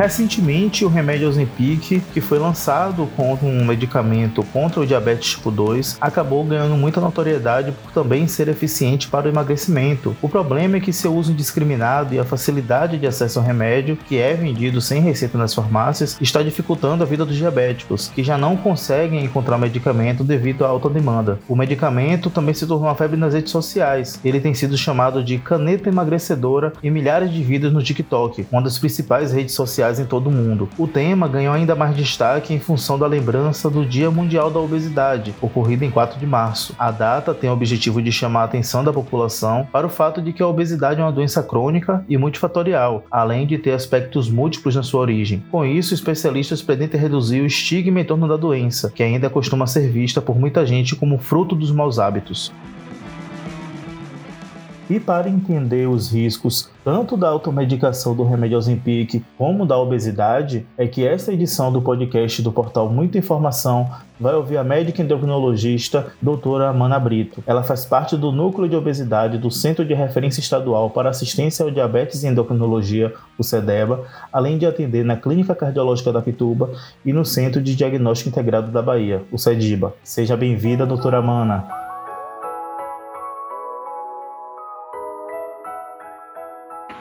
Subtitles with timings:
[0.00, 5.98] Recentemente, o remédio Ozempic, que foi lançado como um medicamento contra o diabetes tipo 2,
[6.00, 10.16] acabou ganhando muita notoriedade por também ser eficiente para o emagrecimento.
[10.22, 14.16] O problema é que seu uso indiscriminado e a facilidade de acesso ao remédio, que
[14.16, 18.56] é vendido sem receita nas farmácias, está dificultando a vida dos diabéticos, que já não
[18.56, 21.38] conseguem encontrar medicamento devido à alta demanda.
[21.46, 24.18] O medicamento também se tornou uma febre nas redes sociais.
[24.24, 28.78] Ele tem sido chamado de caneta emagrecedora em milhares de vídeos no TikTok, uma das
[28.78, 30.68] principais redes sociais em todo o mundo.
[30.78, 35.34] O tema ganhou ainda mais destaque em função da lembrança do Dia Mundial da Obesidade,
[35.40, 36.74] ocorrido em 4 de março.
[36.78, 40.32] A data tem o objetivo de chamar a atenção da população para o fato de
[40.32, 44.82] que a obesidade é uma doença crônica e multifatorial, além de ter aspectos múltiplos na
[44.82, 45.42] sua origem.
[45.50, 49.88] Com isso, especialistas pretendem reduzir o estigma em torno da doença, que ainda costuma ser
[49.88, 52.52] vista por muita gente como fruto dos maus hábitos.
[54.90, 60.84] E para entender os riscos tanto da automedicação do remédio Ozempic como da obesidade, é
[60.84, 66.70] que esta edição do podcast do portal Muita Informação vai ouvir a médica endocrinologista doutora
[66.70, 67.40] Amana Brito.
[67.46, 71.70] Ela faz parte do núcleo de obesidade do Centro de Referência Estadual para Assistência ao
[71.70, 76.68] Diabetes e Endocrinologia, o CEDEBA, além de atender na Clínica Cardiológica da Pituba
[77.06, 79.94] e no Centro de Diagnóstico Integrado da Bahia, o CEDIBA.
[80.02, 81.89] Seja bem-vinda, doutora Amana.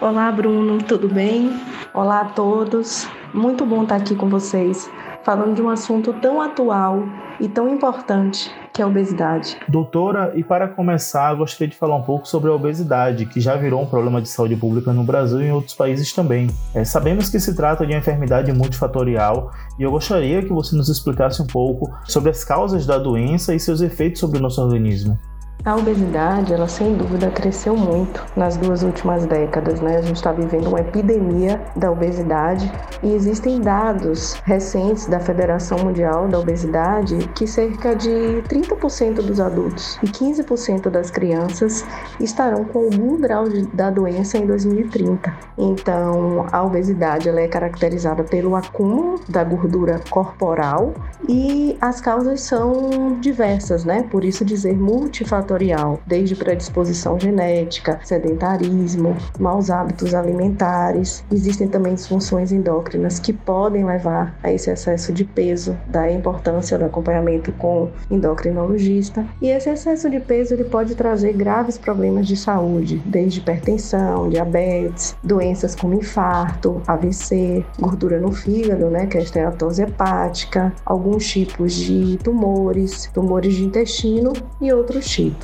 [0.02, 1.60] Olá, Bruno, tudo bem?
[1.94, 3.06] Olá a todos.
[3.34, 4.90] Muito bom estar aqui com vocês,
[5.26, 7.04] falando de um assunto tão atual
[7.38, 9.58] e tão importante que é a obesidade.
[9.68, 13.82] Doutora, e para começar, gostaria de falar um pouco sobre a obesidade, que já virou
[13.82, 16.50] um problema de saúde pública no Brasil e em outros países também.
[16.74, 20.88] É, sabemos que se trata de uma enfermidade multifatorial e eu gostaria que você nos
[20.88, 25.20] explicasse um pouco sobre as causas da doença e seus efeitos sobre o nosso organismo.
[25.66, 29.98] A obesidade, ela sem dúvida cresceu muito nas duas últimas décadas, né?
[29.98, 32.72] A gente está vivendo uma epidemia da obesidade
[33.04, 40.00] e existem dados recentes da Federação Mundial da Obesidade que cerca de 30% dos adultos
[40.02, 41.86] e 15% das crianças
[42.22, 45.38] estarão com algum grau de, da doença em 2030.
[45.58, 50.94] Então, a obesidade ela é caracterizada pelo acúmulo da gordura corporal
[51.28, 54.04] e as causas são diversas, né?
[54.10, 55.49] Por isso dizer multifatorial
[56.06, 61.24] desde predisposição genética, sedentarismo, maus hábitos alimentares.
[61.32, 66.86] Existem também disfunções endócrinas que podem levar a esse excesso de peso, da importância do
[66.86, 69.26] acompanhamento com endocrinologista.
[69.42, 75.16] E esse excesso de peso ele pode trazer graves problemas de saúde, desde hipertensão, diabetes,
[75.24, 81.74] doenças como infarto, AVC, gordura no fígado, né, que é a esteatose hepática, alguns tipos
[81.74, 85.39] de tumores, tumores de intestino e outros tipos.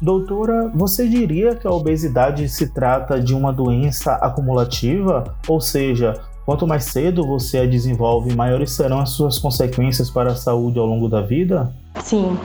[0.00, 5.36] Doutora, você diria que a obesidade se trata de uma doença acumulativa?
[5.48, 10.36] Ou seja, quanto mais cedo você a desenvolve, maiores serão as suas consequências para a
[10.36, 11.72] saúde ao longo da vida?
[12.00, 12.36] Sim,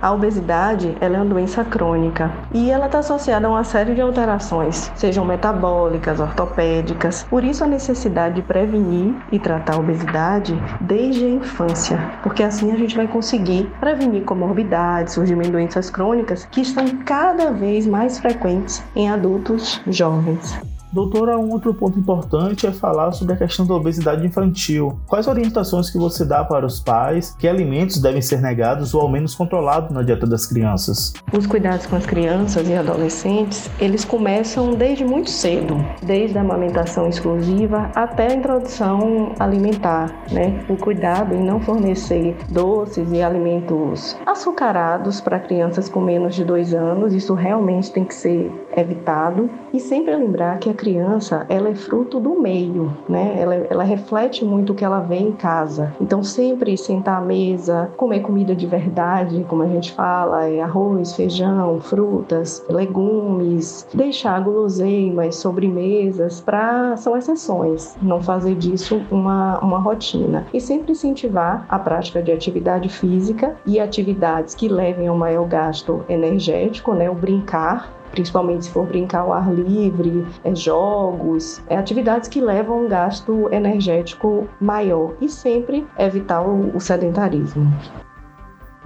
[0.00, 4.92] a obesidade é uma doença crônica e ela está associada a uma série de alterações,
[4.94, 7.24] sejam metabólicas, ortopédicas.
[7.28, 12.70] Por isso a necessidade de prevenir e tratar a obesidade desde a infância, porque assim
[12.70, 18.18] a gente vai conseguir prevenir comorbidades, surgimento de doenças crônicas que estão cada vez mais
[18.18, 20.56] frequentes em adultos jovens.
[20.90, 24.98] Doutora, um outro ponto importante é falar sobre a questão da obesidade infantil.
[25.06, 27.36] Quais orientações que você dá para os pais?
[27.38, 31.12] Que alimentos devem ser negados ou ao menos controlados na dieta das crianças?
[31.30, 37.06] Os cuidados com as crianças e adolescentes, eles começam desde muito cedo, desde a amamentação
[37.06, 40.64] exclusiva até a introdução alimentar, né?
[40.70, 46.72] O cuidado em não fornecer doces e alimentos açucarados para crianças com menos de dois
[46.72, 49.50] anos, isso realmente tem que ser evitado.
[49.72, 53.36] E sempre lembrar que a criança ela é fruto do meio, né?
[53.38, 55.92] Ela, ela reflete muito o que ela vê em casa.
[56.00, 61.14] Então sempre sentar à mesa, comer comida de verdade, como a gente fala, é arroz,
[61.14, 67.96] feijão, frutas, legumes, deixar guloseimas, sobremesas, para são exceções.
[68.00, 70.46] Não fazer disso uma, uma rotina.
[70.54, 76.04] E sempre incentivar a prática de atividade física e atividades que levem ao maior gasto
[76.08, 77.10] energético, né?
[77.10, 82.84] O brincar principalmente se for brincar ao ar livre, é, jogos, é, atividades que levam
[82.84, 87.72] um gasto energético maior e sempre evitar o, sedentarismo.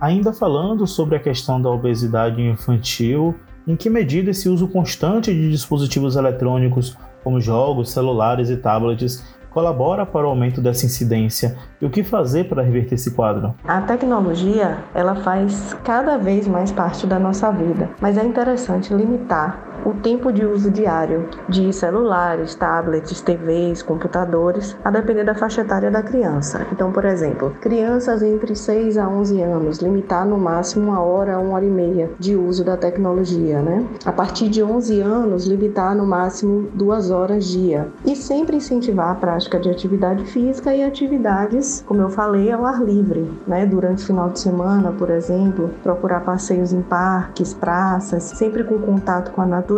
[0.00, 3.34] Ainda falando sobre a questão da obesidade infantil,
[3.66, 10.04] em que medida esse uso constante de dispositivos eletrônicos como jogos, celulares e tablets colabora
[10.04, 13.54] para o aumento dessa incidência e o que fazer para reverter esse quadro?
[13.64, 19.71] A tecnologia, ela faz cada vez mais parte da nossa vida, mas é interessante limitar
[19.84, 25.90] o tempo de uso diário de celulares, tablets, TVs, computadores, a depender da faixa etária
[25.90, 26.66] da criança.
[26.72, 31.56] Então, por exemplo, crianças entre 6 a 11 anos, limitar no máximo uma hora uma
[31.56, 33.84] hora e meia de uso da tecnologia, né?
[34.04, 37.88] A partir de 11 anos, limitar no máximo duas horas dia.
[38.04, 42.82] E sempre incentivar a prática de atividade física e atividades, como eu falei, ao ar
[42.82, 43.66] livre, né?
[43.66, 49.32] Durante o final de semana, por exemplo, procurar passeios em parques, praças, sempre com contato
[49.32, 49.71] com a natureza.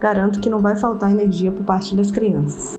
[0.00, 2.78] Garanto que não vai faltar energia por parte das crianças.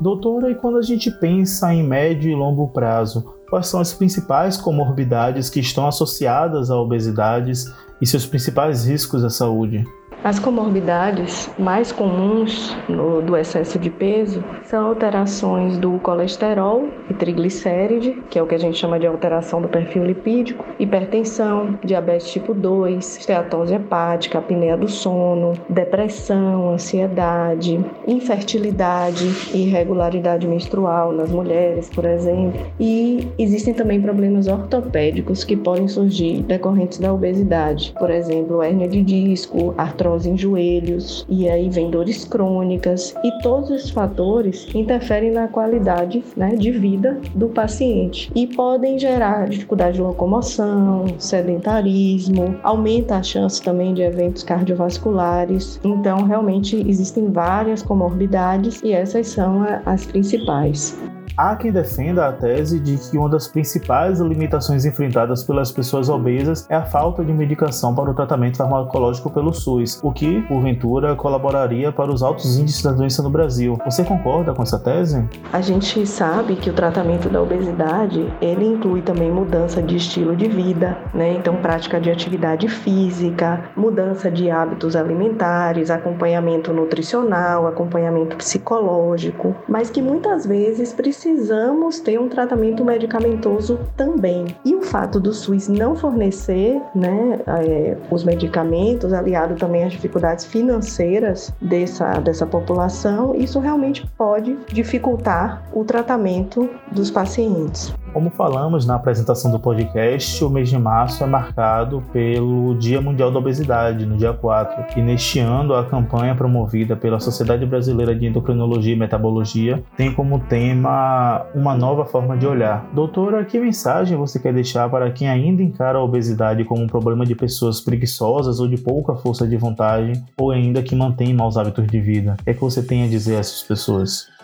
[0.00, 4.56] Doutora, e quando a gente pensa em médio e longo prazo, quais são as principais
[4.58, 7.64] comorbidades que estão associadas a obesidades
[8.00, 9.84] e seus principais riscos à saúde?
[10.26, 18.20] As comorbidades mais comuns no, do excesso de peso são alterações do colesterol e triglicéride,
[18.28, 22.52] que é o que a gente chama de alteração do perfil lipídico, hipertensão, diabetes tipo
[22.52, 32.60] 2, esteatose hepática, apneia do sono, depressão, ansiedade, infertilidade irregularidade menstrual nas mulheres, por exemplo.
[32.80, 39.04] E existem também problemas ortopédicos que podem surgir decorrentes da obesidade, por exemplo, hérnia de
[39.04, 45.48] disco, artrose em joelhos, e aí vem dores crônicas, e todos esses fatores interferem na
[45.48, 53.22] qualidade né, de vida do paciente e podem gerar dificuldade de locomoção, sedentarismo, aumenta a
[53.22, 55.80] chance também de eventos cardiovasculares.
[55.82, 60.96] Então, realmente existem várias comorbidades e essas são as principais.
[61.38, 66.66] Há quem defenda a tese de que uma das principais limitações enfrentadas pelas pessoas obesas
[66.70, 71.92] é a falta de medicação para o tratamento farmacológico pelo SUS, o que, porventura, colaboraria
[71.92, 73.76] para os altos índices da doença no Brasil.
[73.84, 75.28] Você concorda com essa tese?
[75.52, 80.48] A gente sabe que o tratamento da obesidade, ele inclui também mudança de estilo de
[80.48, 81.34] vida, né?
[81.34, 90.00] Então, prática de atividade física, mudança de hábitos alimentares, acompanhamento nutricional, acompanhamento psicológico, mas que
[90.00, 94.46] muitas vezes precisa precisamos ter um tratamento medicamentoso também.
[94.64, 100.44] E o fato do SUS não fornecer né, é, os medicamentos, aliado também às dificuldades
[100.44, 107.92] financeiras dessa, dessa população, isso realmente pode dificultar o tratamento dos pacientes.
[108.16, 113.30] Como falamos na apresentação do podcast, o mês de março é marcado pelo Dia Mundial
[113.30, 114.98] da Obesidade, no dia 4.
[114.98, 120.40] E neste ano, a campanha promovida pela Sociedade Brasileira de Endocrinologia e Metabologia tem como
[120.40, 122.88] tema uma nova forma de olhar.
[122.94, 127.26] Doutora, que mensagem você quer deixar para quem ainda encara a obesidade como um problema
[127.26, 131.86] de pessoas preguiçosas ou de pouca força de vontade, ou ainda que mantém maus hábitos
[131.86, 132.34] de vida?
[132.40, 134.34] O que, é que você tem a dizer a essas pessoas?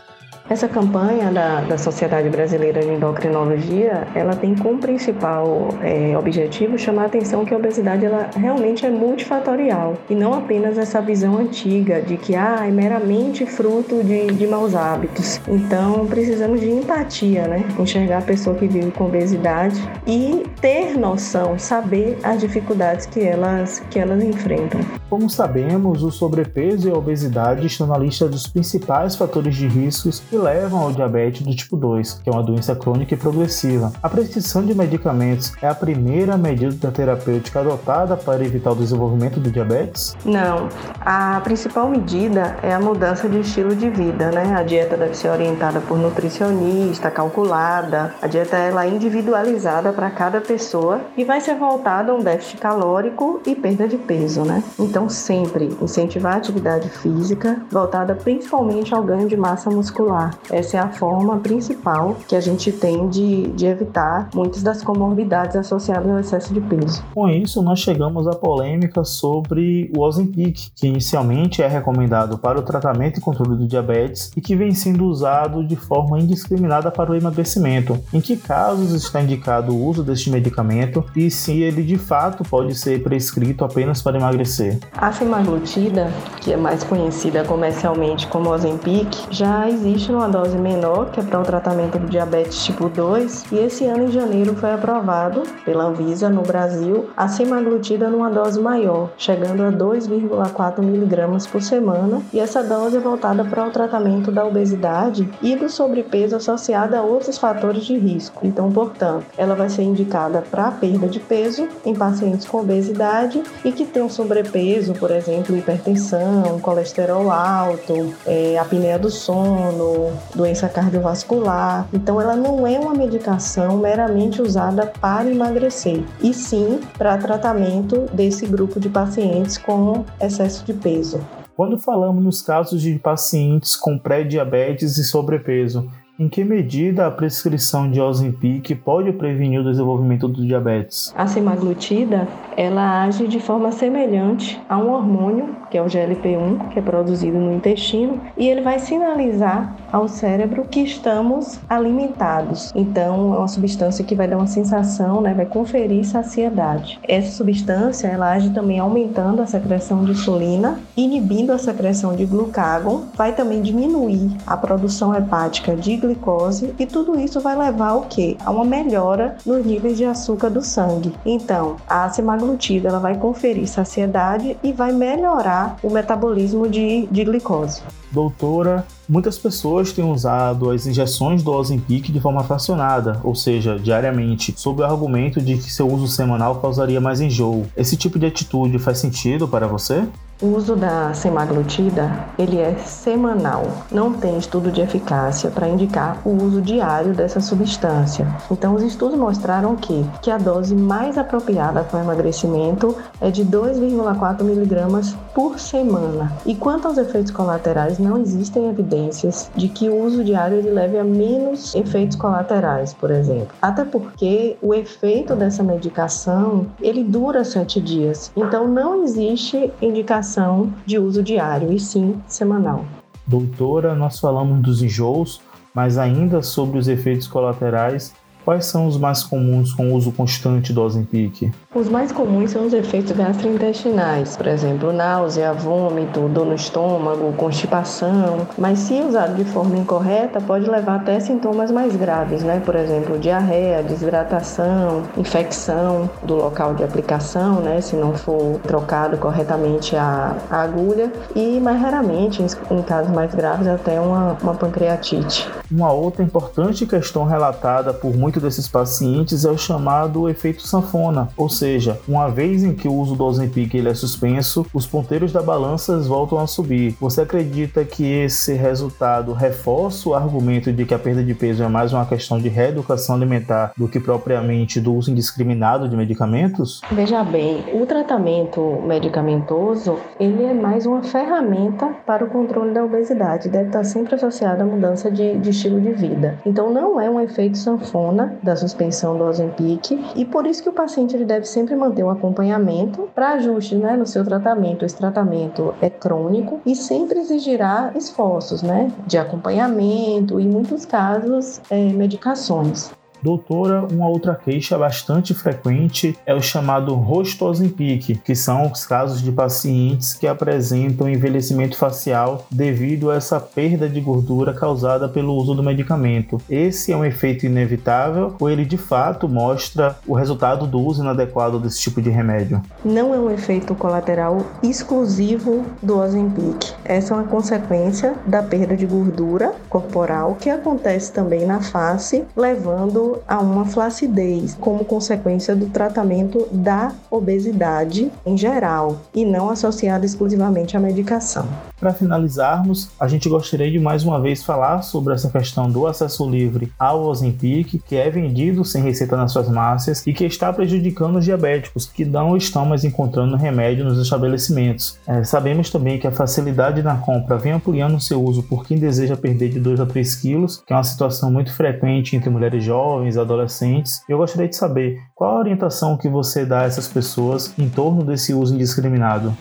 [0.51, 7.05] Essa campanha da, da Sociedade Brasileira de Endocrinologia, ela tem como principal é, objetivo chamar
[7.05, 12.03] a atenção que a obesidade ela realmente é multifatorial e não apenas essa visão antiga
[12.03, 15.41] de que ah, é meramente fruto de, de maus hábitos.
[15.49, 17.65] Então precisamos de empatia, né?
[17.79, 23.81] Enxergar a pessoa que vive com obesidade e ter noção, saber as dificuldades que elas,
[23.91, 24.81] que elas enfrentam.
[25.09, 30.23] Como sabemos, o sobrepeso e a obesidade estão na lista dos principais fatores de riscos
[30.33, 33.93] que levam ao diabetes do tipo 2, que é uma doença crônica e progressiva.
[34.03, 39.51] A prescrição de medicamentos é a primeira medida terapêutica adotada para evitar o desenvolvimento do
[39.51, 40.17] diabetes?
[40.25, 40.71] Não.
[41.03, 44.55] A principal medida é a mudança de estilo de vida, né?
[44.57, 48.15] A dieta deve ser orientada por nutricionista, calculada.
[48.23, 52.57] A dieta ela é individualizada para cada pessoa e vai ser voltada a um déficit
[52.57, 54.65] calórico e perda de peso, né?
[54.79, 60.81] Então, sempre incentivar a atividade física voltada principalmente ao ganho de massa muscular essa é
[60.81, 66.19] a forma principal que a gente tem de, de evitar muitas das comorbidades associadas ao
[66.19, 67.03] excesso de peso.
[67.15, 72.63] Com isso, nós chegamos à polêmica sobre o Ozempic, que inicialmente é recomendado para o
[72.63, 77.15] tratamento e controle do diabetes e que vem sendo usado de forma indiscriminada para o
[77.15, 77.99] emagrecimento.
[78.13, 82.75] Em que casos está indicado o uso deste medicamento e se ele de fato pode
[82.75, 84.79] ser prescrito apenas para emagrecer?
[84.97, 86.11] A semaglutida,
[86.41, 91.41] que é mais conhecida comercialmente como Ozempic, já existe numa dose menor, que é para
[91.41, 96.29] o tratamento do diabetes tipo 2, e esse ano em janeiro foi aprovado pela Anvisa
[96.29, 102.63] no Brasil a semaglutida numa dose maior, chegando a 2,4 miligramas por semana, e essa
[102.63, 107.85] dose é voltada para o tratamento da obesidade e do sobrepeso associado a outros fatores
[107.85, 108.47] de risco.
[108.47, 113.73] Então, portanto, ela vai ser indicada para perda de peso em pacientes com obesidade e
[113.73, 120.02] que têm um sobrepeso, por exemplo, hipertensão, colesterol alto, é, apneia do sono,
[120.35, 121.87] doença cardiovascular.
[121.93, 128.47] Então, ela não é uma medicação meramente usada para emagrecer, e sim para tratamento desse
[128.47, 131.21] grupo de pacientes com excesso de peso.
[131.55, 137.91] Quando falamos nos casos de pacientes com pré-diabetes e sobrepeso, em que medida a prescrição
[137.91, 141.13] de Ozempic pode prevenir o desenvolvimento do diabetes?
[141.17, 146.79] A semaglutida, ela age de forma semelhante a um hormônio, que é o GLP-1, que
[146.79, 152.71] é produzido no intestino, e ele vai sinalizar ao cérebro que estamos alimentados.
[152.75, 157.01] Então, é uma substância que vai dar uma sensação, né, vai conferir saciedade.
[157.09, 163.05] Essa substância, ela age também aumentando a secreção de insulina, inibindo a secreção de glucagon,
[163.15, 168.37] vai também diminuir a produção hepática de glicose e tudo isso vai levar ao quê?
[168.45, 171.15] A uma melhora nos níveis de açúcar do sangue.
[171.25, 177.83] Então, a semaglutida ela vai conferir saciedade e vai melhorar o metabolismo de, de glicose.
[178.11, 184.55] Doutora, muitas pessoas têm usado as injeções do Ozempic de forma fracionada, ou seja, diariamente,
[184.57, 187.67] sob o argumento de que seu uso semanal causaria mais enjoo.
[187.77, 190.07] Esse tipo de atitude faz sentido para você?
[190.43, 193.63] O uso da semaglutida, ele é semanal.
[193.93, 198.27] Não tem estudo de eficácia para indicar o uso diário dessa substância.
[198.51, 203.45] Então, os estudos mostraram que, que a dose mais apropriada para o emagrecimento é de
[203.45, 206.33] 2,4 miligramas por semana.
[206.45, 210.99] E quanto aos efeitos colaterais, não existem evidências de que o uso diário ele leve
[210.99, 213.55] a menos efeitos colaterais, por exemplo.
[213.63, 218.33] Até porque o efeito dessa medicação, ele dura sete dias.
[218.37, 222.85] Então, não existe indicação indicação de uso diário, e sim semanal.
[223.27, 225.41] Doutora, nós falamos dos enjoos,
[225.75, 230.83] mas ainda sobre os efeitos colaterais, Quais são os mais comuns com uso constante do
[230.83, 231.53] Ozempic?
[231.75, 238.47] Os mais comuns são os efeitos gastrointestinais, por exemplo, náusea, vômito, dor no estômago, constipação.
[238.59, 242.61] Mas se usado de forma incorreta, pode levar até sintomas mais graves, né?
[242.65, 247.81] Por exemplo, diarreia, desidratação, infecção do local de aplicação, né?
[247.81, 251.13] Se não for trocado corretamente a, a agulha.
[251.35, 255.49] E mais raramente, em, em casos mais graves, até uma, uma pancreatite.
[255.71, 261.29] Uma outra importante questão relatada por muitos muito desses pacientes é o chamado efeito sanfona,
[261.37, 265.33] ou seja, uma vez em que o uso do Ozempic ele é suspenso, os ponteiros
[265.33, 266.97] da balança voltam a subir.
[266.99, 271.69] Você acredita que esse resultado reforça o argumento de que a perda de peso é
[271.69, 276.81] mais uma questão de reeducação alimentar do que propriamente do uso indiscriminado de medicamentos?
[276.91, 283.51] Veja bem, o tratamento medicamentoso ele é mais uma ferramenta para o controle da obesidade,
[283.51, 286.39] deve estar sempre associado à mudança de, de estilo de vida.
[286.47, 290.73] Então não é um efeito sanfona da suspensão do Ozempic e por isso que o
[290.73, 294.85] paciente ele deve sempre manter um acompanhamento para ajustes né, no seu tratamento.
[294.85, 301.61] Esse tratamento é crônico e sempre exigirá esforços né, de acompanhamento e, em muitos casos,
[301.71, 302.91] é, medicações.
[303.23, 309.23] Doutora, uma outra queixa bastante frequente é o chamado rosto Ozempic, que são os casos
[309.23, 315.55] de pacientes que apresentam envelhecimento facial devido a essa perda de gordura causada pelo uso
[315.55, 316.41] do medicamento.
[316.51, 321.61] Esse é um efeito inevitável ou ele de fato mostra o resultado do uso inadequado
[321.61, 322.61] desse tipo de remédio?
[322.85, 326.73] Não é um efeito colateral exclusivo do Ozempic.
[326.85, 333.12] Essa é uma consequência da perda de gordura corporal que acontece também na face, levando
[333.27, 340.77] a uma flacidez como consequência do tratamento da obesidade em geral e não associada exclusivamente
[340.77, 341.49] à medicação.
[341.83, 346.31] Para finalizarmos, a gente gostaria de mais uma vez falar sobre essa questão do acesso
[346.31, 351.17] livre ao Ozempic, que é vendido sem receita nas suas farmácias e que está prejudicando
[351.17, 354.97] os diabéticos que não estão mais encontrando remédio nos estabelecimentos.
[355.09, 359.17] É, sabemos também que a facilidade na compra vem ampliando seu uso por quem deseja
[359.17, 363.17] perder de 2 a 3 quilos, que é uma situação muito frequente entre mulheres jovens
[363.17, 364.05] e adolescentes.
[364.09, 368.05] Eu gostaria de saber qual a orientação que você dá a essas pessoas em torno
[368.05, 369.37] desse uso indiscriminado.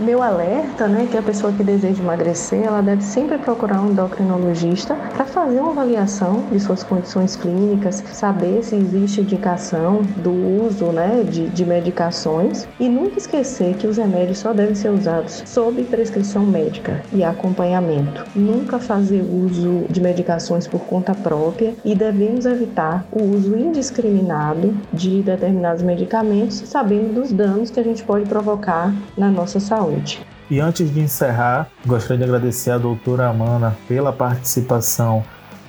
[0.00, 4.94] Meu alerta, né, que a pessoa que deseja emagrecer, ela deve sempre procurar um endocrinologista
[4.94, 10.32] para fazer uma avaliação de suas condições clínicas, saber se existe indicação do
[10.64, 15.42] uso, né, de, de medicações e nunca esquecer que os remédios só devem ser usados
[15.44, 18.24] sob prescrição médica e acompanhamento.
[18.34, 25.20] Nunca fazer uso de medicações por conta própria e devemos evitar o uso indiscriminado de
[25.20, 30.20] determinados medicamentos, sabendo dos danos que a gente pode provocar na nossa saúde saúde.
[30.48, 35.22] E antes de encerrar, gostaria de agradecer a doutora Amanda pela participação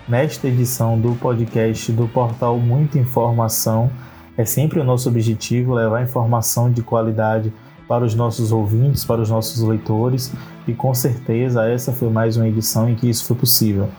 [0.07, 3.89] nesta edição do podcast do portal Muita Informação.
[4.37, 7.53] É sempre o nosso objetivo levar informação de qualidade
[7.87, 10.31] para os nossos ouvintes, para os nossos leitores,
[10.67, 13.89] e com certeza essa foi mais uma edição em que isso foi possível.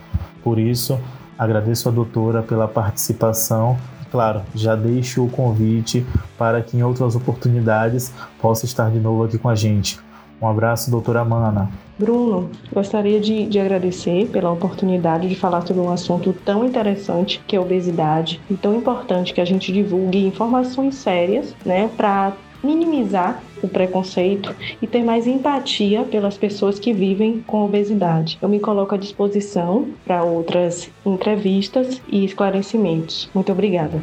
[0.42, 0.98] Por isso,
[1.38, 3.76] agradeço a doutora pela participação
[4.12, 8.12] claro, já deixo o convite para que em outras oportunidades
[8.42, 9.98] possa estar de novo aqui com a gente.
[10.42, 11.70] Um abraço, doutora Mana.
[11.96, 17.54] Bruno, gostaria de, de, agradecer pela oportunidade de falar sobre um assunto tão interessante que
[17.54, 23.40] é a obesidade e tão importante que a gente divulgue informações sérias, né, para minimizar
[23.62, 28.36] o preconceito e ter mais empatia pelas pessoas que vivem com obesidade.
[28.42, 33.30] Eu me coloco à disposição para outras entrevistas e esclarecimentos.
[33.32, 34.02] Muito obrigada.